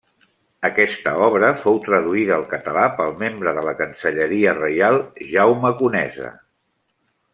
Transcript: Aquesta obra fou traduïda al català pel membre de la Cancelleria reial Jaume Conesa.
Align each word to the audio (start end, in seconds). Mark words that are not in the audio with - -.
Aquesta 0.67 1.11
obra 1.25 1.51
fou 1.65 1.77
traduïda 1.83 2.33
al 2.41 2.47
català 2.53 2.85
pel 3.01 3.13
membre 3.19 3.53
de 3.59 3.67
la 3.67 3.75
Cancelleria 3.83 4.57
reial 4.61 4.99
Jaume 5.35 5.77
Conesa. 5.83 6.33